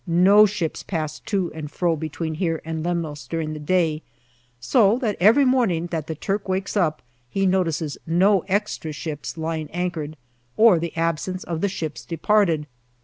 [0.07, 4.01] No ships pass to and fro between here and Lemnos during the day,
[4.59, 8.61] so that every morning that the Turk wakes up he notices no 294 GALLIPOLI DIARY
[8.63, 10.17] extra ships lying anchored
[10.57, 12.65] or the absence of the ships departed.